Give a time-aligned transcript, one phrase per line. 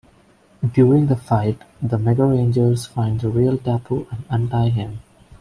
[0.73, 5.01] During the fight, the Megarangers find the real Dappu and untie him.